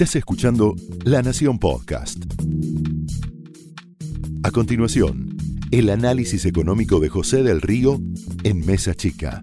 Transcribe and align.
Estás 0.00 0.16
escuchando 0.16 0.76
La 1.04 1.20
Nación 1.20 1.58
Podcast. 1.58 2.24
A 4.42 4.50
continuación, 4.50 5.36
el 5.70 5.90
análisis 5.90 6.46
económico 6.46 7.00
de 7.00 7.10
José 7.10 7.42
del 7.42 7.60
Río 7.60 7.98
en 8.42 8.64
Mesa 8.64 8.94
Chica. 8.94 9.42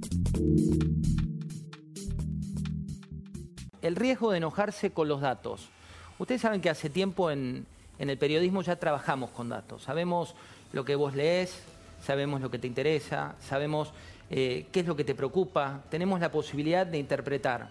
El 3.84 3.96
riesgo 3.96 4.32
de 4.32 4.40
enojarse 4.40 4.90
con 4.90 5.08
los 5.08 5.22
datos. 5.22 5.70
Ustedes 6.18 6.42
saben 6.42 6.60
que 6.60 6.72
hace 6.72 6.90
tiempo 6.90 7.30
en, 7.30 7.68
el 8.00 8.18
periodismo 8.18 8.64
ya 8.64 8.78
trabajamos 8.78 9.30
con 9.30 9.50
datos. 9.50 9.84
Sabemos 9.84 10.34
lo 10.74 10.84
que 10.84 10.96
vos 10.96 11.14
lees, 11.14 11.56
sabemos 12.04 12.42
lo 12.42 12.50
que 12.50 12.58
te 12.58 12.66
interesa, 12.66 13.36
sabemos 13.48 13.94
eh, 14.32 14.66
qué 14.72 14.80
es 14.80 14.88
lo 14.88 14.96
que 14.96 15.04
te 15.04 15.14
preocupa, 15.14 15.84
tenemos 15.92 16.20
la 16.20 16.32
posibilidad 16.32 16.88
de 16.88 16.98
interpretar. 16.98 17.70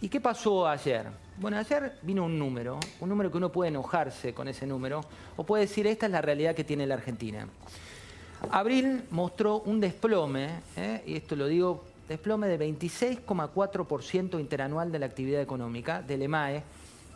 ¿Y 0.00 0.08
qué 0.08 0.20
pasó 0.20 0.68
ayer? 0.68 1.21
Bueno, 1.38 1.56
ayer 1.56 1.98
vino 2.02 2.24
un 2.24 2.38
número, 2.38 2.78
un 3.00 3.08
número 3.08 3.30
que 3.30 3.38
uno 3.38 3.50
puede 3.50 3.70
enojarse 3.70 4.34
con 4.34 4.48
ese 4.48 4.66
número, 4.66 5.00
o 5.36 5.44
puede 5.44 5.64
decir, 5.64 5.86
esta 5.86 6.06
es 6.06 6.12
la 6.12 6.20
realidad 6.20 6.54
que 6.54 6.62
tiene 6.62 6.86
la 6.86 6.94
Argentina. 6.94 7.48
Abril 8.50 9.04
mostró 9.10 9.60
un 9.60 9.80
desplome, 9.80 10.50
¿eh? 10.76 11.02
y 11.06 11.16
esto 11.16 11.34
lo 11.34 11.46
digo, 11.46 11.84
desplome 12.06 12.48
de 12.48 12.58
26,4% 12.58 14.38
interanual 14.38 14.92
de 14.92 14.98
la 14.98 15.06
actividad 15.06 15.40
económica, 15.40 16.02
del 16.02 16.22
EMAE, 16.22 16.62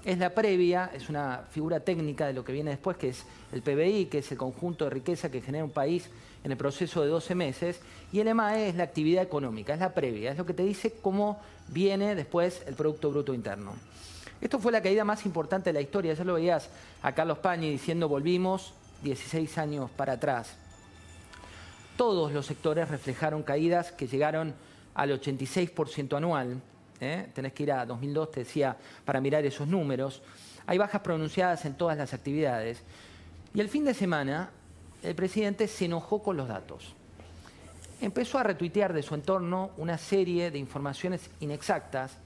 es 0.04 0.18
la 0.18 0.30
previa, 0.30 0.90
es 0.94 1.08
una 1.08 1.42
figura 1.50 1.80
técnica 1.80 2.26
de 2.26 2.32
lo 2.32 2.44
que 2.44 2.52
viene 2.52 2.70
después, 2.70 2.96
que 2.96 3.10
es 3.10 3.24
el 3.52 3.60
PBI, 3.60 4.06
que 4.06 4.18
es 4.18 4.32
el 4.32 4.38
conjunto 4.38 4.84
de 4.84 4.90
riqueza 4.90 5.30
que 5.30 5.42
genera 5.42 5.64
un 5.64 5.70
país 5.70 6.08
en 6.46 6.52
el 6.52 6.58
proceso 6.58 7.02
de 7.02 7.08
12 7.08 7.34
meses, 7.34 7.80
y 8.12 8.20
el 8.20 8.28
EMAE 8.28 8.68
es 8.68 8.76
la 8.76 8.84
actividad 8.84 9.20
económica, 9.24 9.74
es 9.74 9.80
la 9.80 9.92
previa, 9.92 10.30
es 10.30 10.38
lo 10.38 10.46
que 10.46 10.54
te 10.54 10.62
dice 10.62 10.94
cómo 11.02 11.40
viene 11.66 12.14
después 12.14 12.62
el 12.68 12.76
Producto 12.76 13.10
Bruto 13.10 13.34
Interno. 13.34 13.72
Esto 14.40 14.60
fue 14.60 14.70
la 14.70 14.80
caída 14.80 15.04
más 15.04 15.26
importante 15.26 15.70
de 15.70 15.74
la 15.74 15.80
historia, 15.80 16.14
ya 16.14 16.22
lo 16.22 16.34
veías 16.34 16.70
a 17.02 17.12
Carlos 17.12 17.38
Pañi 17.38 17.68
diciendo 17.68 18.08
volvimos 18.08 18.74
16 19.02 19.58
años 19.58 19.90
para 19.90 20.12
atrás. 20.12 20.54
Todos 21.96 22.30
los 22.30 22.46
sectores 22.46 22.88
reflejaron 22.90 23.42
caídas 23.42 23.90
que 23.90 24.06
llegaron 24.06 24.54
al 24.94 25.20
86% 25.20 26.16
anual, 26.16 26.60
¿eh? 27.00 27.26
tenés 27.34 27.54
que 27.54 27.64
ir 27.64 27.72
a 27.72 27.84
2002, 27.84 28.30
te 28.30 28.40
decía, 28.44 28.76
para 29.04 29.20
mirar 29.20 29.44
esos 29.44 29.66
números. 29.66 30.22
Hay 30.68 30.78
bajas 30.78 31.00
pronunciadas 31.00 31.64
en 31.64 31.74
todas 31.74 31.98
las 31.98 32.14
actividades. 32.14 32.84
Y 33.52 33.60
el 33.60 33.68
fin 33.68 33.84
de 33.84 33.94
semana, 33.94 34.50
el 35.06 35.14
presidente 35.14 35.68
se 35.68 35.84
enojó 35.84 36.22
con 36.22 36.36
los 36.36 36.48
datos. 36.48 36.94
Empezó 38.00 38.38
a 38.38 38.42
retuitear 38.42 38.92
de 38.92 39.02
su 39.02 39.14
entorno 39.14 39.70
una 39.76 39.96
serie 39.98 40.50
de 40.50 40.58
informaciones 40.58 41.30
inexactas 41.40 42.18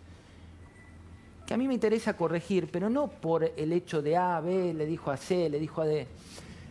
que 1.46 1.54
a 1.54 1.56
mí 1.56 1.68
me 1.68 1.74
interesa 1.74 2.16
corregir, 2.16 2.70
pero 2.70 2.88
no 2.88 3.08
por 3.08 3.44
el 3.44 3.72
hecho 3.72 4.00
de 4.00 4.16
A, 4.16 4.40
B, 4.40 4.72
le 4.72 4.86
dijo 4.86 5.10
a 5.10 5.16
C, 5.16 5.50
le 5.50 5.58
dijo 5.58 5.82
a 5.82 5.86
D, 5.86 6.06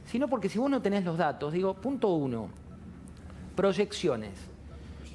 sino 0.09 0.27
porque 0.27 0.49
si 0.49 0.57
vos 0.57 0.69
no 0.69 0.81
tenés 0.81 1.03
los 1.03 1.17
datos, 1.17 1.53
digo, 1.53 1.73
punto 1.75 2.09
uno, 2.09 2.49
proyecciones. 3.55 4.31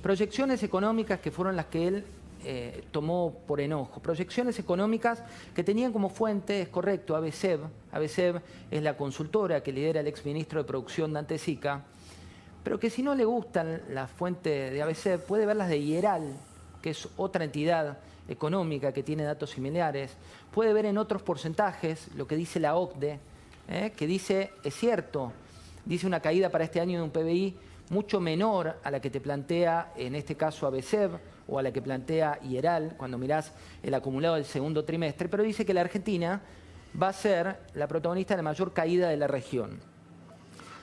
Proyecciones 0.02 0.62
económicas 0.62 1.18
que 1.18 1.30
fueron 1.30 1.56
las 1.56 1.66
que 1.66 1.88
él 1.88 2.04
eh, 2.44 2.84
tomó 2.90 3.42
por 3.46 3.60
enojo. 3.60 4.00
Proyecciones 4.02 4.58
económicas 4.58 5.22
que 5.54 5.64
tenían 5.64 5.92
como 5.92 6.10
fuente, 6.10 6.60
es 6.60 6.68
correcto, 6.68 7.16
ABCEB. 7.16 7.60
ABCEB 7.90 8.40
es 8.70 8.82
la 8.82 8.96
consultora 8.96 9.62
que 9.62 9.72
lidera 9.72 10.00
el 10.00 10.06
exministro 10.06 10.62
de 10.62 10.66
Producción 10.66 11.12
Dante 11.12 11.38
Sica, 11.38 11.84
pero 12.62 12.78
que 12.78 12.90
si 12.90 13.02
no 13.02 13.14
le 13.14 13.24
gustan 13.24 13.82
las 13.88 14.10
fuentes 14.10 14.72
de 14.72 14.82
ABCEB, 14.82 15.20
puede 15.20 15.46
ver 15.46 15.56
las 15.56 15.68
de 15.68 15.78
IERAL, 15.78 16.36
que 16.82 16.90
es 16.90 17.08
otra 17.16 17.44
entidad 17.44 17.98
económica 18.28 18.92
que 18.92 19.02
tiene 19.02 19.22
datos 19.22 19.50
similares. 19.50 20.12
Puede 20.50 20.72
ver 20.72 20.86
en 20.86 20.98
otros 20.98 21.22
porcentajes 21.22 22.08
lo 22.14 22.26
que 22.26 22.36
dice 22.36 22.60
la 22.60 22.76
OCDE, 22.76 23.20
eh, 23.68 23.92
que 23.96 24.06
dice, 24.06 24.52
es 24.62 24.74
cierto, 24.74 25.32
dice 25.84 26.06
una 26.06 26.20
caída 26.20 26.50
para 26.50 26.64
este 26.64 26.80
año 26.80 26.98
de 26.98 27.04
un 27.04 27.10
PBI 27.10 27.56
mucho 27.90 28.20
menor 28.20 28.76
a 28.82 28.90
la 28.90 29.00
que 29.00 29.10
te 29.10 29.20
plantea, 29.20 29.92
en 29.96 30.14
este 30.14 30.36
caso, 30.36 30.66
ABCEB 30.66 31.33
o 31.46 31.58
a 31.58 31.62
la 31.62 31.72
que 31.72 31.82
plantea 31.82 32.38
IERAL 32.42 32.94
cuando 32.96 33.18
mirás 33.18 33.52
el 33.82 33.94
acumulado 33.94 34.34
del 34.34 34.44
segundo 34.44 34.84
trimestre, 34.84 35.28
pero 35.28 35.42
dice 35.42 35.66
que 35.66 35.74
la 35.74 35.82
Argentina 35.82 36.40
va 37.00 37.08
a 37.08 37.12
ser 37.12 37.58
la 37.74 37.88
protagonista 37.88 38.34
de 38.34 38.38
la 38.38 38.50
mayor 38.50 38.72
caída 38.72 39.08
de 39.08 39.16
la 39.16 39.26
región. 39.26 39.80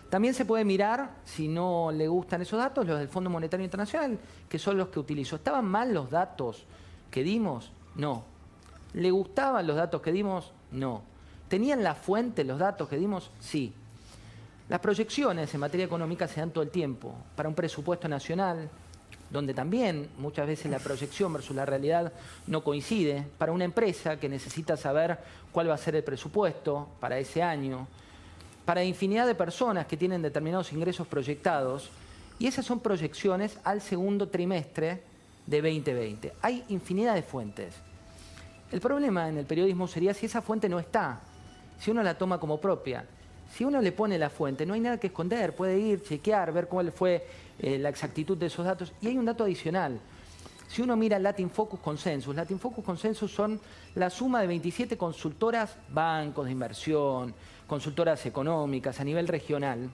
También 0.10 0.34
se 0.34 0.44
puede 0.44 0.66
mirar, 0.66 1.12
si 1.24 1.48
no 1.48 1.90
le 1.90 2.08
gustan 2.10 2.42
esos 2.42 2.60
datos, 2.60 2.86
los 2.86 3.00
del 3.00 3.08
Fondo 3.08 3.30
Monetario 3.30 3.64
Internacional, 3.64 4.20
que 4.50 4.60
son 4.60 4.78
los 4.78 4.90
que 4.90 5.00
utilizo. 5.00 5.38
¿Estaban 5.38 5.66
mal 5.66 5.94
los 5.94 6.12
datos 6.12 6.66
que 7.10 7.24
dimos? 7.24 7.72
No. 7.96 8.26
¿Le 8.94 9.10
gustaban 9.10 9.66
los 9.66 9.78
datos 9.78 10.02
que 10.02 10.12
dimos? 10.12 10.52
No. 10.72 11.02
¿Tenían 11.48 11.82
la 11.82 11.96
fuente 11.96 12.44
los 12.44 12.60
datos 12.60 12.90
que 12.90 12.98
dimos? 12.98 13.32
Sí. 13.40 13.74
Las 14.68 14.82
proyecciones 14.82 15.54
en 15.54 15.60
materia 15.62 15.86
económica 15.86 16.28
se 16.28 16.42
dan 16.42 16.52
todo 16.52 16.64
el 16.66 16.72
tiempo. 16.72 17.16
Para 17.36 17.48
un 17.48 17.56
presupuesto 17.56 18.10
nacional, 18.10 18.70
donde 19.32 19.54
también 19.54 20.10
muchas 20.18 20.46
veces 20.46 20.70
la 20.70 20.80
proyección 20.80 21.32
versus 21.32 21.56
la 21.56 21.66
realidad 21.66 22.12
no 22.48 22.64
coincide. 22.64 23.26
Para 23.38 23.54
una 23.54 23.64
empresa 23.64 24.20
que 24.20 24.28
necesita 24.28 24.76
saber 24.76 25.18
cuál 25.52 25.70
va 25.70 25.76
a 25.76 25.78
ser 25.78 25.96
el 25.96 26.04
presupuesto 26.04 26.90
para 27.00 27.18
ese 27.18 27.42
año. 27.42 27.88
Para 28.66 28.84
infinidad 28.84 29.26
de 29.26 29.36
personas 29.36 29.88
que 29.88 29.98
tienen 29.98 30.22
determinados 30.22 30.74
ingresos 30.74 31.08
proyectados. 31.08 31.90
Y 32.40 32.48
esas 32.48 32.66
son 32.66 32.82
proyecciones 32.82 33.58
al 33.64 33.82
segundo 33.82 34.28
trimestre 34.28 35.02
de 35.46 35.62
2020. 35.62 36.34
Hay 36.42 36.66
infinidad 36.70 37.16
de 37.16 37.24
fuentes. 37.24 37.76
El 38.72 38.82
problema 38.82 39.30
en 39.30 39.38
el 39.38 39.46
periodismo 39.46 39.88
sería 39.88 40.14
si 40.14 40.26
esa 40.26 40.42
fuente 40.42 40.68
no 40.68 40.80
está, 40.80 41.20
si 41.80 41.92
uno 41.92 42.04
la 42.04 42.18
toma 42.18 42.40
como 42.40 42.60
propia. 42.60 43.06
Si 43.54 43.66
uno 43.66 43.82
le 43.82 43.92
pone 43.92 44.18
la 44.18 44.30
fuente, 44.30 44.66
no 44.66 44.74
hay 44.74 44.80
nada 44.80 44.98
que 44.98 45.08
esconder, 45.08 45.56
puede 45.56 45.78
ir, 45.78 46.02
chequear, 46.02 46.54
ver 46.54 46.68
cuál 46.68 46.92
fue 46.92 47.28
eh, 47.60 47.78
la 47.78 47.90
exactitud 47.90 48.38
de 48.38 48.46
esos 48.46 48.66
datos. 48.66 48.94
Y 49.02 49.08
hay 49.08 49.18
un 49.18 49.26
dato 49.26 49.44
adicional. 49.44 50.00
Si 50.70 50.82
uno 50.82 50.96
mira 50.96 51.20
Latin 51.20 51.50
Focus 51.50 51.82
Consensus, 51.82 52.34
Latin 52.34 52.58
Focus 52.58 52.86
Consensus 52.86 53.30
son 53.30 53.60
la 53.96 54.10
suma 54.10 54.40
de 54.40 54.48
27 54.48 54.98
consultoras, 54.98 55.76
bancos 55.90 56.46
de 56.46 56.52
inversión, 56.54 57.34
consultoras 57.68 58.26
económicas 58.26 58.98
a 59.02 59.04
nivel 59.04 59.28
regional. 59.28 59.90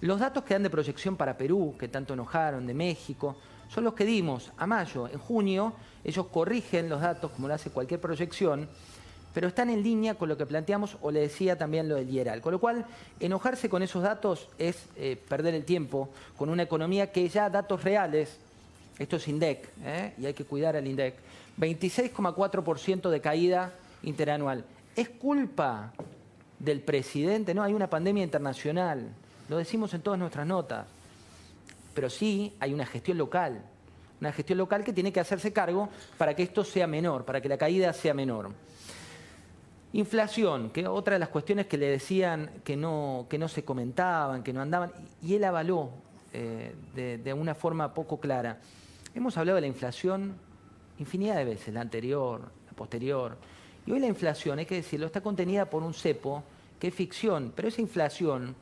Los 0.00 0.20
datos 0.20 0.44
que 0.44 0.54
dan 0.54 0.62
de 0.62 0.70
proyección 0.70 1.16
para 1.16 1.36
Perú, 1.36 1.74
que 1.76 1.88
tanto 1.88 2.14
enojaron, 2.14 2.68
de 2.68 2.74
México, 2.74 3.36
son 3.68 3.82
los 3.82 3.94
que 3.94 4.04
dimos 4.04 4.52
a 4.56 4.66
mayo. 4.68 5.08
En 5.08 5.18
junio 5.18 5.72
ellos 6.04 6.26
corrigen 6.28 6.88
los 6.88 7.00
datos 7.00 7.32
como 7.32 7.48
lo 7.48 7.54
hace 7.54 7.70
cualquier 7.70 8.00
proyección 8.00 8.68
pero 9.38 9.46
están 9.46 9.70
en 9.70 9.84
línea 9.84 10.16
con 10.16 10.28
lo 10.28 10.36
que 10.36 10.46
planteamos 10.46 10.96
o 11.00 11.12
le 11.12 11.20
decía 11.20 11.56
también 11.56 11.88
lo 11.88 11.94
del 11.94 12.10
IERAL. 12.10 12.40
Con 12.40 12.50
lo 12.50 12.58
cual, 12.58 12.84
enojarse 13.20 13.68
con 13.68 13.84
esos 13.84 14.02
datos 14.02 14.48
es 14.58 14.86
eh, 14.96 15.16
perder 15.28 15.54
el 15.54 15.64
tiempo 15.64 16.08
con 16.36 16.48
una 16.48 16.64
economía 16.64 17.12
que 17.12 17.28
ya 17.28 17.48
datos 17.48 17.84
reales, 17.84 18.36
esto 18.98 19.14
es 19.14 19.28
INDEC, 19.28 19.68
¿eh? 19.84 20.12
y 20.18 20.26
hay 20.26 20.34
que 20.34 20.44
cuidar 20.44 20.74
al 20.74 20.88
INDEC, 20.88 21.14
26,4% 21.56 23.10
de 23.10 23.20
caída 23.20 23.72
interanual. 24.02 24.64
¿Es 24.96 25.08
culpa 25.08 25.92
del 26.58 26.80
presidente? 26.80 27.54
No, 27.54 27.62
hay 27.62 27.74
una 27.74 27.88
pandemia 27.88 28.24
internacional, 28.24 29.06
lo 29.48 29.58
decimos 29.58 29.94
en 29.94 30.00
todas 30.00 30.18
nuestras 30.18 30.48
notas, 30.48 30.84
pero 31.94 32.10
sí 32.10 32.56
hay 32.58 32.74
una 32.74 32.86
gestión 32.86 33.16
local, 33.16 33.62
una 34.20 34.32
gestión 34.32 34.58
local 34.58 34.82
que 34.82 34.92
tiene 34.92 35.12
que 35.12 35.20
hacerse 35.20 35.52
cargo 35.52 35.90
para 36.16 36.34
que 36.34 36.42
esto 36.42 36.64
sea 36.64 36.88
menor, 36.88 37.24
para 37.24 37.40
que 37.40 37.48
la 37.48 37.56
caída 37.56 37.92
sea 37.92 38.14
menor. 38.14 38.50
Inflación, 39.92 40.68
que 40.70 40.86
otra 40.86 41.14
de 41.14 41.18
las 41.18 41.30
cuestiones 41.30 41.66
que 41.66 41.78
le 41.78 41.88
decían 41.88 42.50
que 42.62 42.76
no, 42.76 43.26
que 43.30 43.38
no 43.38 43.48
se 43.48 43.64
comentaban, 43.64 44.42
que 44.42 44.52
no 44.52 44.60
andaban, 44.60 44.92
y 45.22 45.34
él 45.34 45.44
avaló 45.44 45.90
eh, 46.34 46.74
de, 46.94 47.32
una 47.32 47.54
forma 47.54 47.94
poco 47.94 48.20
clara. 48.20 48.60
Hemos 49.14 49.38
hablado 49.38 49.56
de 49.56 49.62
la 49.62 49.66
inflación 49.66 50.36
infinidad 50.98 51.36
de 51.36 51.44
veces, 51.44 51.72
la 51.72 51.80
anterior, 51.80 52.50
la 52.66 52.72
posterior, 52.74 53.38
y 53.86 53.92
hoy 53.92 54.00
la 54.00 54.08
inflación, 54.08 54.58
hay 54.58 54.66
que 54.66 54.74
decirlo, 54.74 55.06
está 55.06 55.22
contenida 55.22 55.70
por 55.70 55.82
un 55.82 55.94
cepo 55.94 56.42
que 56.78 56.88
es 56.88 56.94
ficción, 56.94 57.52
pero 57.56 57.68
esa 57.68 57.80
inflación 57.80 58.54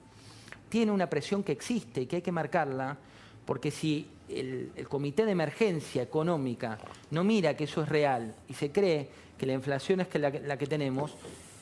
tiene 0.68 0.92
una 0.92 1.10
presión 1.10 1.42
que 1.42 1.52
existe 1.52 2.02
y 2.02 2.06
que 2.06 2.16
hay 2.16 2.22
que 2.22 2.32
marcarla, 2.32 2.98
porque 3.46 3.70
si 3.70 4.08
el, 4.28 4.72
Comité 4.88 5.24
de 5.24 5.32
Emergencia 5.32 6.02
Económica 6.02 6.78
no 7.10 7.24
mira 7.24 7.56
que 7.56 7.64
eso 7.64 7.82
es 7.82 7.88
real 7.88 8.34
y 8.48 8.54
se 8.54 8.70
cree 8.70 9.08
que 9.38 9.46
la 9.46 9.52
inflación 9.52 10.00
es 10.00 10.08
la, 10.14 10.30
la 10.30 10.58
que 10.58 10.66
tenemos, 10.66 11.14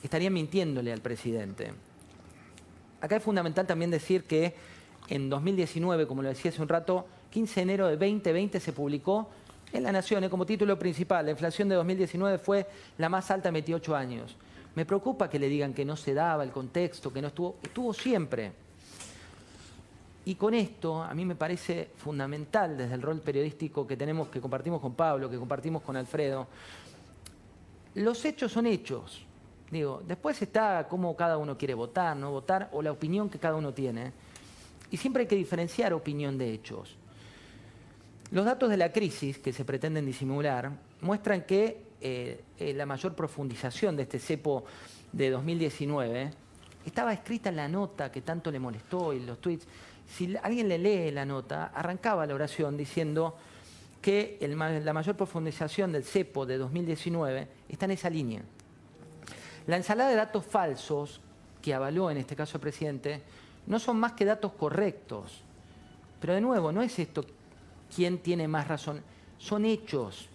estaría 0.03 0.31
mintiéndole 0.31 0.93
al 0.93 1.01
presidente. 1.01 1.73
Acá 3.01 3.17
es 3.17 3.23
fundamental 3.23 3.67
también 3.67 3.91
decir 3.91 4.25
que 4.25 4.55
en 5.09 5.29
2019, 5.29 6.07
como 6.07 6.23
lo 6.23 6.29
decía 6.29 6.51
hace 6.51 6.63
un 6.63 6.69
rato, 6.69 7.07
15 7.31 7.55
de 7.55 7.63
enero 7.63 7.87
de 7.87 7.97
2020 7.97 8.61
se 8.61 8.73
publicó 8.73 9.29
en 9.75 9.83
La 9.83 9.93
Nación 9.93 10.29
como 10.29 10.47
título 10.47 10.79
principal, 10.79 11.25
la 11.25 11.33
inflación 11.33 11.69
de 11.69 11.75
2019 11.75 12.39
fue 12.39 12.67
la 12.97 13.09
más 13.09 13.31
alta 13.31 13.49
en 13.49 13.55
28 13.55 13.97
años. 13.97 14.37
Me 14.77 14.87
preocupa 14.87 15.29
que 15.29 15.39
le 15.39 15.49
digan 15.49 15.75
que 15.75 15.85
no 15.85 15.97
se 15.97 16.15
daba 16.15 16.45
el 16.45 16.51
contexto, 16.51 17.13
que 17.13 17.21
no 17.21 17.29
estuvo, 17.29 17.57
estuvo 17.63 17.93
siempre. 17.93 18.53
Y 20.27 20.37
con 20.37 20.55
esto 20.55 21.03
a 21.03 21.13
mí 21.15 21.25
me 21.25 21.35
parece 21.35 21.91
fundamental 21.97 22.77
desde 22.77 22.95
el 22.95 23.03
rol 23.03 23.21
periodístico 23.21 23.87
que 23.87 23.97
tenemos, 23.97 24.29
que 24.29 24.41
compartimos 24.41 24.81
con 24.81 24.95
Pablo, 24.95 25.29
que 25.29 25.39
compartimos 25.39 25.83
con 25.83 25.97
Alfredo, 25.97 26.47
los 27.95 28.25
hechos 28.25 28.51
son 28.51 28.67
hechos. 28.67 29.25
Digo, 29.71 30.03
después 30.07 30.41
está 30.41 30.87
cómo 30.89 31.15
cada 31.17 31.37
uno 31.37 31.59
quiere 31.59 31.75
votar, 31.75 32.17
no 32.17 32.31
votar, 32.31 32.69
o 32.73 32.83
la 32.83 32.93
opinión 32.93 33.29
que 33.29 33.39
cada 33.39 33.57
uno 33.57 33.75
tiene. 33.75 34.13
Y 34.91 34.97
siempre 34.97 35.23
hay 35.23 35.27
que 35.27 35.37
diferenciar 35.37 35.93
opinión 35.93 36.39
de 36.39 36.53
hechos. 36.53 36.97
Los 38.31 38.45
datos 38.45 38.71
de 38.71 38.77
la 38.77 38.93
crisis 38.93 39.39
que 39.39 39.53
se 39.53 39.65
pretenden 39.65 40.07
disimular 40.07 40.71
muestran 41.03 41.43
que 41.43 41.83
eh, 42.01 42.43
eh, 42.59 42.75
la 42.75 42.87
mayor 42.87 43.15
profundización 43.15 43.97
de 43.97 44.05
este 44.05 44.19
cepo 44.19 44.65
de 45.13 45.31
2019 45.31 46.31
estaba 46.85 47.13
escrita 47.13 47.49
en 47.51 47.57
la 47.57 47.69
nota 47.69 48.11
que 48.11 48.23
tanto 48.23 48.51
le 48.51 48.59
molestó 48.59 49.13
y 49.13 49.21
los 49.21 49.41
tweets. 49.41 49.67
Si 50.09 50.37
alguien 50.43 50.69
le 50.69 50.79
lee 50.79 51.11
la 51.11 51.25
nota, 51.25 51.73
arrancaba 51.75 52.27
la 52.27 52.35
oración 52.35 52.77
diciendo 52.77 53.37
que 54.01 54.39
la 54.41 54.93
mayor 54.93 55.17
profundización 55.17 55.93
del 55.93 56.05
cepo 56.05 56.45
de 56.45 56.59
2019 56.59 57.49
está 57.69 57.87
en 57.87 57.91
esa 57.93 58.11
línea. 58.11 58.43
La 59.67 59.77
ensalada 59.77 60.11
de 60.11 60.17
datos 60.17 60.45
falsos 60.45 61.21
que 61.63 61.73
avaló 61.73 62.11
en 62.11 62.19
este 62.19 62.37
caso 62.37 62.59
el 62.59 62.61
presidente 62.61 63.23
no 63.67 63.79
son 63.79 63.99
más 63.99 64.13
que 64.13 64.27
datos 64.27 64.53
correctos. 64.53 65.41
Pero 66.21 66.35
de 66.35 66.41
nuevo, 66.43 66.71
no 66.71 66.83
es 66.83 66.99
esto 66.99 67.25
quién 67.95 68.19
tiene 68.19 68.47
más 68.47 68.69
razón, 68.69 69.03
son 69.39 69.65
hechos. 69.65 70.29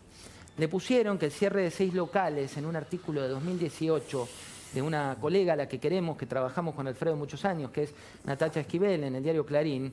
Le 0.57 0.68
pusieron 0.68 1.18
que 1.18 1.25
el 1.25 1.31
cierre 1.31 1.62
de 1.62 1.71
seis 1.71 1.94
locales 1.94 2.57
en 2.57 2.66
un 2.66 2.75
artículo 2.75 3.21
de 3.21 3.30
2018 3.30 4.27
de 4.74 4.81
una 4.81 5.18
colega 5.19 5.54
a 5.54 5.56
la 5.56 5.68
que 5.68 5.80
queremos, 5.80 6.18
que 6.18 6.25
trabajamos 6.25 6.75
con 6.75 6.88
Alfredo 6.88 7.16
muchos 7.16 7.44
años, 7.45 7.71
que 7.71 7.83
es 7.83 7.94
Natacha 8.25 8.60
Esquivel 8.60 9.04
en 9.04 9.16
el 9.16 9.24
diario 9.24 9.45
Clarín, 9.45 9.92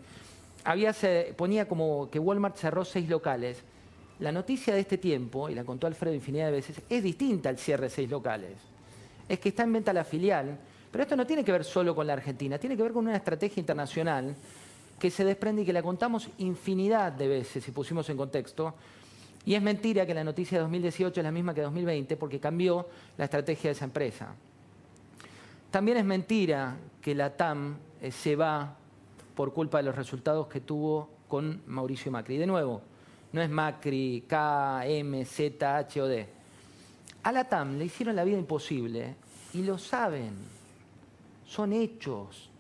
había 0.65 0.93
se, 0.93 1.35
ponía 1.37 1.69
como 1.69 2.11
que 2.11 2.19
Walmart 2.19 2.57
cerró 2.57 2.85
seis 2.85 3.09
locales. 3.09 3.63
La 4.19 4.33
noticia 4.33 4.75
de 4.75 4.81
este 4.81 4.99
tiempo, 4.99 5.49
y 5.49 5.55
la 5.55 5.65
contó 5.65 5.87
Alfredo 5.87 6.15
infinidad 6.15 6.47
de 6.47 6.53
veces, 6.53 6.81
es 6.89 7.03
distinta 7.03 7.49
al 7.49 7.59
cierre 7.59 7.85
de 7.85 7.91
seis 7.91 8.11
locales. 8.11 8.57
Es 9.29 9.39
que 9.39 9.51
está 9.51 9.63
en 9.63 9.73
venta 9.73 9.93
la 9.93 10.05
filial, 10.05 10.59
pero 10.91 11.03
esto 11.03 11.17
no 11.17 11.27
tiene 11.27 11.45
que 11.45 11.53
ver 11.53 11.65
solo 11.65 11.95
con 11.95 12.07
la 12.07 12.15
Argentina, 12.15 12.59
tiene 12.59 12.77
que 12.77 12.83
ver 12.83 12.93
con 12.93 13.07
una 13.07 13.17
estrategia 13.17 13.61
internacional 13.61 14.35
que 14.99 15.11
se 15.11 15.25
desprende 15.25 15.63
y 15.63 15.65
que 15.67 15.73
la 15.73 15.83
contamos 15.83 16.29
infinidad 16.39 17.13
de 17.13 17.29
veces 17.29 17.65
si 17.65 17.71
pusimos 17.71 18.09
en 18.09 18.17
contexto. 18.17 18.75
Y 19.45 19.55
es 19.55 19.63
mentira 19.63 20.07
que 20.07 20.15
la 20.15 20.25
noticia 20.25 20.59
de 20.59 20.63
2018 20.63 21.21
es 21.21 21.25
la 21.25 21.31
misma 21.31 21.55
que 21.55 21.61
2020 21.61 22.17
porque 22.17 22.41
cambió 22.41 22.89
la 23.17 23.25
estrategia 23.27 23.69
de 23.69 23.73
esa 23.73 23.85
empresa. 23.85 24.35
También 25.71 25.99
es 25.99 26.05
mentira 26.05 26.77
que 27.01 27.15
la 27.15 27.37
TAM 27.37 27.77
eh, 28.01 28.11
se 28.11 28.37
va 28.37 28.77
por 29.35 29.53
culpa 29.53 29.79
de 29.79 29.85
los 29.85 29.95
resultados 29.95 30.47
que 30.47 30.61
tuvo 30.61 31.11
con 31.29 31.63
Mauricio 31.67 32.11
Macri. 32.11 32.39
De 32.39 32.47
nuevo, 32.47 32.83
no 33.33 33.43
es 33.43 33.51
Macri, 33.51 34.25
K, 34.27 34.87
M, 34.87 35.25
Z, 35.25 35.77
H 35.77 36.03
o 36.03 36.07
D. 36.07 36.27
A 37.23 37.33
la 37.33 37.45
TAM 37.45 37.77
le 37.77 37.85
hicieron 37.85 38.17
la 38.17 38.25
vida 38.25 38.39
imposible 38.39 39.17
y 39.53 39.63
lo 39.63 39.79
saben. 39.79 40.35
Son 41.47 41.73
hechos. 41.73 42.51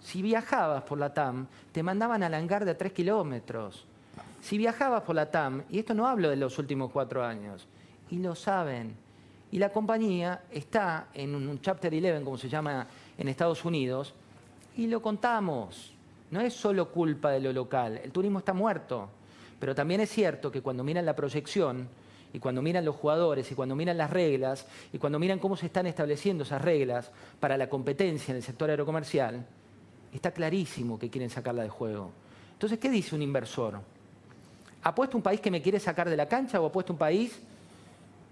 Si 0.00 0.20
viajabas 0.20 0.82
por 0.82 0.98
la 0.98 1.14
TAM, 1.14 1.46
te 1.72 1.82
mandaban 1.82 2.22
al 2.22 2.34
hangar 2.34 2.64
de 2.64 2.72
a 2.72 2.78
tres 2.78 2.92
kilómetros. 2.92 3.86
Si 4.42 4.58
viajabas 4.58 5.02
por 5.02 5.14
la 5.14 5.30
TAM, 5.30 5.62
y 5.70 5.78
esto 5.78 5.94
no 5.94 6.06
hablo 6.06 6.28
de 6.28 6.36
los 6.36 6.58
últimos 6.58 6.90
cuatro 6.90 7.24
años, 7.24 7.66
y 8.10 8.18
lo 8.18 8.34
saben. 8.34 8.94
Y 9.50 9.58
la 9.58 9.70
compañía 9.70 10.42
está 10.50 11.08
en 11.14 11.34
un 11.34 11.60
Chapter 11.60 11.92
11, 11.92 12.24
como 12.24 12.38
se 12.38 12.48
llama 12.48 12.86
en 13.16 13.28
Estados 13.28 13.64
Unidos, 13.64 14.14
y 14.76 14.86
lo 14.86 15.00
contamos. 15.00 15.92
No 16.30 16.40
es 16.40 16.54
solo 16.54 16.90
culpa 16.90 17.30
de 17.30 17.40
lo 17.40 17.52
local, 17.52 18.00
el 18.02 18.10
turismo 18.10 18.40
está 18.40 18.52
muerto. 18.52 19.08
Pero 19.60 19.74
también 19.74 20.00
es 20.00 20.10
cierto 20.10 20.50
que 20.50 20.60
cuando 20.60 20.82
miran 20.82 21.06
la 21.06 21.14
proyección, 21.14 21.88
y 22.32 22.40
cuando 22.40 22.60
miran 22.62 22.84
los 22.84 22.96
jugadores, 22.96 23.50
y 23.52 23.54
cuando 23.54 23.76
miran 23.76 23.96
las 23.96 24.10
reglas, 24.10 24.66
y 24.92 24.98
cuando 24.98 25.20
miran 25.20 25.38
cómo 25.38 25.56
se 25.56 25.66
están 25.66 25.86
estableciendo 25.86 26.42
esas 26.42 26.60
reglas 26.60 27.12
para 27.38 27.56
la 27.56 27.68
competencia 27.68 28.32
en 28.32 28.38
el 28.38 28.42
sector 28.42 28.68
aerocomercial, 28.70 29.46
está 30.12 30.32
clarísimo 30.32 30.98
que 30.98 31.10
quieren 31.10 31.30
sacarla 31.30 31.62
de 31.62 31.68
juego. 31.68 32.10
Entonces, 32.52 32.78
¿qué 32.80 32.90
dice 32.90 33.14
un 33.14 33.22
inversor? 33.22 33.80
¿Apuesto 34.82 35.16
un 35.16 35.22
país 35.22 35.40
que 35.40 35.50
me 35.50 35.62
quiere 35.62 35.78
sacar 35.78 36.10
de 36.10 36.16
la 36.16 36.26
cancha 36.26 36.60
o 36.60 36.66
apuesto 36.66 36.92
un 36.92 36.98
país 36.98 37.40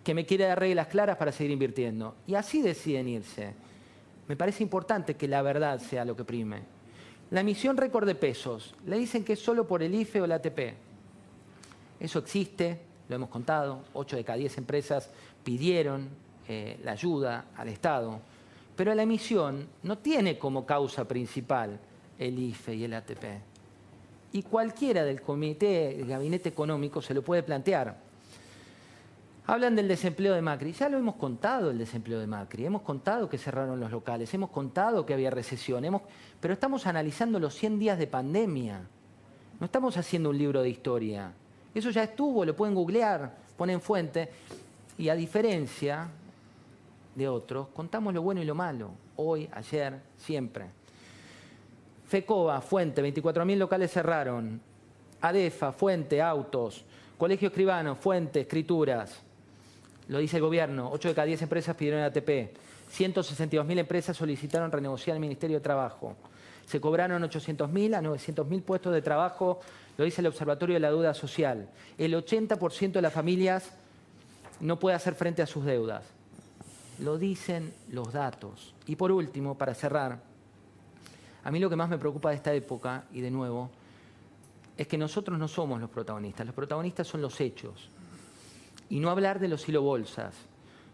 que 0.05 0.15
me 0.15 0.27
quiere 0.27 0.45
dar 0.45 0.59
reglas 0.59 0.89
claras 0.89 1.17
para 1.17 1.33
seguir 1.33 1.53
invirtiendo? 1.53 2.17
Y 2.27 2.35
así 2.35 2.63
deciden 2.63 3.09
irse. 3.09 3.55
Me 4.29 4.37
parece 4.37 4.63
importante 4.63 5.15
que 5.15 5.29
la 5.29 5.43
verdad 5.43 5.79
sea 5.81 6.05
lo 6.05 6.17
que 6.17 6.25
prime. 6.25 6.61
La 7.31 7.41
emisión 7.41 7.77
récord 7.77 8.07
de 8.07 8.15
pesos, 8.15 8.75
le 8.87 8.99
dicen 8.99 9.25
que 9.25 9.35
es 9.35 9.39
solo 9.41 9.67
por 9.67 9.83
el 9.83 9.95
IFE 9.95 10.23
o 10.23 10.27
la 10.27 10.37
ATP. 10.37 10.75
Eso 12.01 12.19
existe, 12.19 12.81
lo 13.09 13.17
hemos 13.17 13.29
contado, 13.29 13.85
8 13.95 14.17
de 14.17 14.25
cada 14.25 14.39
10 14.39 14.59
empresas 14.59 15.11
pidieron 15.43 16.09
eh, 16.49 16.79
la 16.83 16.93
ayuda 16.93 17.47
al 17.57 17.69
Estado 17.69 18.21
pero 18.77 18.95
la 18.95 19.03
emisión 19.03 19.69
no 19.83 19.99
tiene 19.99 20.39
como 20.39 20.65
causa 20.65 21.07
principal 21.07 21.79
el 22.19 22.39
IFE 22.39 22.75
y 22.75 22.85
el 22.85 22.95
ATP. 22.95 23.25
Y 24.33 24.43
cualquiera 24.45 25.05
del 25.05 25.21
comité, 25.21 25.95
del 25.95 26.07
gabinete 26.07 26.49
económico, 26.49 27.03
se 27.03 27.13
lo 27.13 27.23
puede 27.23 27.43
plantear. 27.43 27.97
Hablan 29.47 29.75
del 29.75 29.89
desempleo 29.89 30.35
de 30.35 30.43
Macri. 30.43 30.73
Ya 30.73 30.89
lo 30.89 30.99
hemos 30.99 31.17
contado 31.17 31.71
el 31.71 31.79
desempleo 31.79 32.21
de 32.21 32.29
Macri. 32.29 32.65
Hemos 32.65 32.83
contado 32.83 33.29
que 33.29 33.39
cerraron 33.39 33.81
los 33.81 33.91
locales. 33.91 34.33
Hemos 34.35 34.51
contado 34.51 35.05
que 35.05 35.15
había 35.15 35.31
recesión. 35.31 35.85
Pero 36.41 36.55
estamos 36.55 36.87
analizando 36.87 37.41
los 37.41 37.55
100 37.55 37.79
días 37.79 37.99
de 37.99 38.07
pandemia. 38.07 38.83
No 39.59 39.67
estamos 39.67 39.97
haciendo 39.97 40.31
un 40.31 40.39
libro 40.39 40.63
de 40.63 40.69
historia. 40.69 41.33
Eso 41.75 41.91
ya 41.91 42.05
estuvo, 42.05 42.45
lo 42.45 42.55
pueden 42.55 42.75
googlear, 42.75 43.37
ponen 43.57 43.81
fuente. 43.81 44.31
Y 44.97 45.09
a 45.09 45.15
diferencia 45.15 46.09
de 47.15 47.29
otros, 47.29 47.69
contamos 47.69 48.15
lo 48.15 48.23
bueno 48.23 48.43
y 48.43 48.45
lo 48.45 48.55
malo, 48.55 48.91
hoy, 49.17 49.49
ayer, 49.53 49.99
siempre. 50.17 50.67
FECOBA, 52.07 52.61
Fuente, 52.61 53.03
24.000 53.03 53.57
locales 53.57 53.91
cerraron. 53.91 54.61
ADEFA, 55.21 55.73
Fuente, 55.73 56.21
autos. 56.23 56.85
Colegio 57.19 57.49
Escribano, 57.49 57.97
Fuente, 57.97 58.41
escrituras. 58.41 59.23
Lo 60.09 60.19
dice 60.19 60.37
el 60.37 60.43
gobierno, 60.43 60.91
8 60.93 61.09
de 61.09 61.15
cada 61.15 61.27
10 61.27 61.43
empresas 61.43 61.77
pidieron 61.77 62.03
ATP. 62.03 62.57
162.000 62.93 63.79
empresas 63.79 64.17
solicitaron 64.17 64.71
renegociar 64.71 65.17
el 65.17 65.21
Ministerio 65.21 65.59
de 65.59 65.63
Trabajo. 65.63 66.17
Se 66.67 66.81
cobraron 66.81 67.23
800.000 67.23 67.97
a 67.97 68.03
900.000 68.03 68.63
puestos 68.63 68.93
de 68.93 69.03
trabajo, 69.03 69.61
lo 69.97 70.05
dice 70.05 70.21
el 70.21 70.27
Observatorio 70.27 70.75
de 70.75 70.81
la 70.81 70.91
Deuda 70.91 71.15
Social. 71.15 71.69
El 71.99 72.15
80% 72.15 72.93
de 72.93 73.03
las 73.03 73.13
familias 73.13 73.73
no 74.61 74.79
puede 74.79 74.97
hacer 74.97 75.15
frente 75.15 75.43
a 75.43 75.47
sus 75.47 75.65
deudas 75.65 76.05
lo 77.03 77.19
dicen 77.19 77.73
los 77.91 78.13
datos. 78.13 78.75
Y 78.87 78.97
por 78.97 79.13
último, 79.13 79.57
para 79.57 79.75
cerrar, 79.75 80.21
a 81.45 81.51
mí 81.51 81.59
lo 81.59 81.69
que 81.69 81.77
más 81.77 81.89
me 81.89 81.99
preocupa 81.99 82.31
de 82.31 82.37
esta 82.37 82.53
época, 82.55 83.05
y 83.13 83.21
de 83.21 83.31
nuevo, 83.31 83.71
es 84.77 84.87
que 84.87 84.97
nosotros 84.97 85.39
no 85.39 85.49
somos 85.49 85.81
los 85.81 85.91
protagonistas, 85.91 86.47
los 86.47 86.55
protagonistas 86.55 87.07
son 87.07 87.23
los 87.23 87.41
hechos. 87.41 87.89
Y 88.93 89.01
no 89.01 89.09
hablar 89.09 89.41
de 89.41 89.49
los 89.49 89.67
bolsas, 89.67 90.35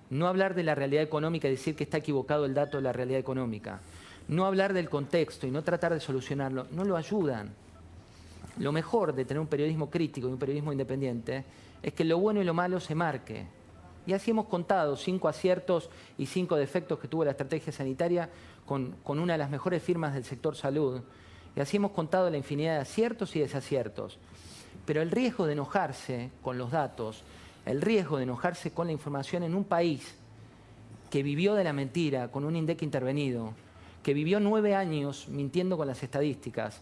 no 0.08 0.28
hablar 0.28 0.54
de 0.54 0.62
la 0.62 0.76
realidad 0.76 1.02
económica 1.02 1.48
y 1.48 1.50
decir 1.50 1.74
que 1.74 1.82
está 1.82 1.98
equivocado 1.98 2.44
el 2.44 2.54
dato 2.54 2.76
de 2.76 2.84
la 2.84 2.92
realidad 2.92 3.18
económica, 3.18 3.80
no 4.28 4.46
hablar 4.46 4.72
del 4.72 4.88
contexto 4.88 5.48
y 5.48 5.50
no 5.50 5.64
tratar 5.64 5.92
de 5.92 5.98
solucionarlo, 5.98 6.68
no 6.70 6.84
lo 6.84 6.96
ayudan. 6.96 7.52
Lo 8.58 8.70
mejor 8.70 9.16
de 9.16 9.24
tener 9.24 9.40
un 9.40 9.48
periodismo 9.48 9.90
crítico 9.90 10.28
y 10.28 10.32
un 10.32 10.38
periodismo 10.38 10.70
independiente 10.70 11.44
es 11.82 11.92
que 11.92 12.04
lo 12.04 12.18
bueno 12.18 12.40
y 12.40 12.44
lo 12.44 12.54
malo 12.54 12.78
se 12.78 12.94
marque, 12.94 13.48
y 14.08 14.12
así 14.12 14.30
hemos 14.30 14.46
contado 14.46 14.96
cinco 14.96 15.26
aciertos 15.26 15.90
y 16.16 16.26
cinco 16.26 16.54
defectos 16.54 17.00
que 17.00 17.08
tuvo 17.08 17.24
la 17.24 17.32
estrategia 17.32 17.72
sanitaria 17.72 18.30
con, 18.64 18.94
una 19.04 19.34
de 19.34 19.38
las 19.38 19.50
mejores 19.50 19.82
firmas 19.82 20.14
del 20.14 20.24
sector 20.24 20.56
salud. 20.56 21.02
Y 21.54 21.60
así 21.60 21.76
hemos 21.76 21.90
contado 21.90 22.30
la 22.30 22.38
infinidad 22.38 22.76
de 22.76 22.80
aciertos 22.80 23.36
y 23.36 23.40
desaciertos. 23.40 24.18
Pero 24.86 25.02
el 25.02 25.10
riesgo 25.10 25.44
de 25.44 25.52
enojarse 25.52 26.30
con 26.40 26.56
los 26.56 26.70
datos, 26.70 27.22
el 27.68 27.82
riesgo 27.82 28.16
de 28.16 28.22
enojarse 28.22 28.70
con 28.70 28.86
la 28.86 28.92
información 28.92 29.42
en 29.42 29.54
un 29.54 29.64
país 29.64 30.14
que 31.10 31.22
vivió 31.22 31.54
de 31.54 31.64
la 31.64 31.72
mentira 31.72 32.28
con 32.28 32.44
un 32.44 32.56
INDEC 32.56 32.82
intervenido, 32.82 33.52
que 34.02 34.14
vivió 34.14 34.40
nueve 34.40 34.74
años 34.74 35.28
mintiendo 35.28 35.76
con 35.76 35.86
las 35.86 36.02
estadísticas, 36.02 36.80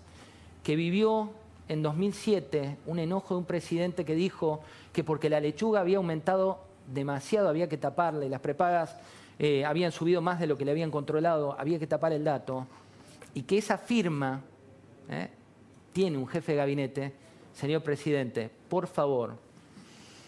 que 0.62 0.76
vivió 0.76 1.30
en 1.68 1.82
2007 1.82 2.76
un 2.86 2.98
enojo 3.00 3.34
de 3.34 3.38
un 3.38 3.46
presidente 3.46 4.04
que 4.04 4.14
dijo 4.14 4.60
que 4.92 5.02
porque 5.02 5.28
la 5.28 5.40
lechuga 5.40 5.80
había 5.80 5.96
aumentado 5.96 6.60
demasiado, 6.92 7.48
había 7.48 7.68
que 7.68 7.76
taparle, 7.76 8.28
las 8.28 8.40
prepagas 8.40 8.96
eh, 9.38 9.64
habían 9.64 9.92
subido 9.92 10.22
más 10.22 10.38
de 10.38 10.46
lo 10.46 10.56
que 10.56 10.64
le 10.64 10.70
habían 10.70 10.90
controlado, 10.90 11.58
había 11.58 11.78
que 11.78 11.86
tapar 11.86 12.12
el 12.12 12.24
dato, 12.24 12.66
y 13.34 13.42
que 13.42 13.58
esa 13.58 13.76
firma 13.76 14.40
eh, 15.08 15.28
tiene 15.92 16.16
un 16.16 16.28
jefe 16.28 16.52
de 16.52 16.58
gabinete, 16.58 17.12
señor 17.52 17.82
presidente, 17.82 18.50
por 18.68 18.86
favor, 18.86 19.45